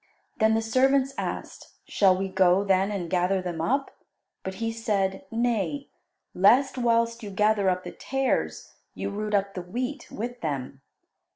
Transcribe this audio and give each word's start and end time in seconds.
Then 0.39 0.55
the 0.55 0.63
servants 0.63 1.13
asked, 1.15 1.75
"Shall 1.85 2.17
we 2.17 2.27
go, 2.27 2.63
then, 2.63 2.89
and 2.89 3.07
gather 3.07 3.39
them 3.39 3.61
up?" 3.61 3.91
But 4.41 4.55
he 4.55 4.71
said, 4.71 5.25
"Nay, 5.29 5.89
lest 6.33 6.75
whilst 6.75 7.21
you 7.21 7.29
gather 7.29 7.69
up 7.69 7.83
the 7.83 7.91
tares, 7.91 8.73
you 8.95 9.11
root 9.11 9.35
up 9.35 9.53
the 9.53 9.61
wheat 9.61 10.09
with 10.09 10.41
them. 10.41 10.81